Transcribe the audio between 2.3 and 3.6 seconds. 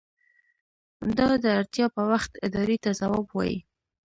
ادارې ته ځواب وايي.